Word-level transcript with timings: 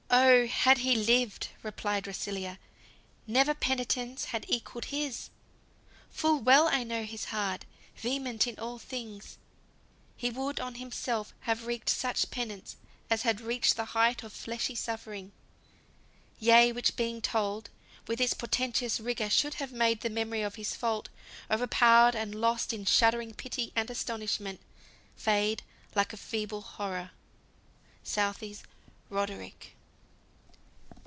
"Oh, 0.13 0.45
had 0.45 0.79
he 0.79 0.93
lived, 0.97 1.47
Replied 1.63 2.05
Rusilla, 2.05 2.59
never 3.27 3.53
penitence 3.53 4.25
Had 4.25 4.43
equalled 4.49 4.85
his! 4.85 5.29
full 6.09 6.41
well 6.41 6.67
I 6.67 6.83
know 6.83 7.03
his 7.05 7.25
heart, 7.25 7.63
Vehement 7.95 8.45
in 8.45 8.59
all 8.59 8.77
things. 8.77 9.37
He 10.17 10.29
would 10.29 10.59
on 10.59 10.75
himself 10.75 11.33
Have 11.41 11.65
wreaked 11.65 11.89
such 11.89 12.29
penance 12.29 12.75
as 13.09 13.21
had 13.21 13.39
reached 13.39 13.77
the 13.77 13.85
height 13.85 14.21
Of 14.21 14.33
fleshly 14.33 14.75
suffering, 14.75 15.31
yea, 16.39 16.73
which 16.73 16.97
being 16.97 17.21
told, 17.21 17.69
With 18.05 18.19
its 18.19 18.33
portentous 18.33 18.99
rigour 18.99 19.29
should 19.29 19.55
have 19.55 19.71
made 19.71 20.01
The 20.01 20.09
memory 20.09 20.41
of 20.41 20.55
his 20.55 20.75
fault, 20.75 21.07
o'erpowered 21.49 22.15
and 22.15 22.35
lost 22.35 22.73
In 22.73 22.83
shuddering 22.83 23.33
pity 23.33 23.71
and 23.77 23.89
astonishment, 23.89 24.59
Fade 25.15 25.63
like 25.95 26.11
a 26.11 26.17
feeble 26.17 26.61
horror." 26.63 27.11
SOUTHEY'S 28.03 28.63
"RODERICK." 29.09 29.77